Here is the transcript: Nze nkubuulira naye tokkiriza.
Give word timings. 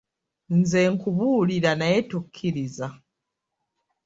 Nze 0.57 0.81
nkubuulira 0.93 1.71
naye 1.79 1.97
tokkiriza. 2.09 2.87